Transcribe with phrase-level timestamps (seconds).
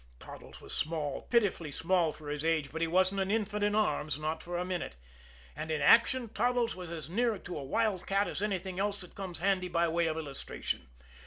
[0.19, 4.17] Toddles was small, pitifully small for his age; but he wasn't an infant in arms
[4.17, 4.95] not for a minute.
[5.55, 9.13] And in action Toddles was as near to a wild cat as anything else that
[9.13, 10.87] comes handy by way of illustration.